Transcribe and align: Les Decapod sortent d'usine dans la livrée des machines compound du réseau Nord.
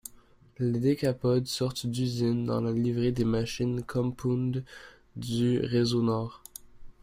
Les 0.57 0.79
Decapod 0.79 1.45
sortent 1.45 1.85
d'usine 1.85 2.47
dans 2.47 2.59
la 2.59 2.71
livrée 2.71 3.11
des 3.11 3.23
machines 3.23 3.83
compound 3.83 4.63
du 5.15 5.59
réseau 5.59 6.01
Nord. 6.01 6.41